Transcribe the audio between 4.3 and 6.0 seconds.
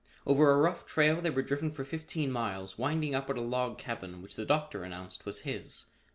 the Doctor announced was his.